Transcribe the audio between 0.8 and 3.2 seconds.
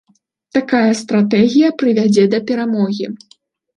стратэгія прывядзе да перамогі.